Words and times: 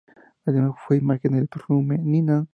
Además 0.45 0.73
fue 0.87 0.97
imagen 0.97 1.33
del 1.33 1.47
perfume 1.47 1.99
"Nina" 1.99 2.01
de 2.01 2.09
Nina 2.09 2.41
Ricci. 2.41 2.49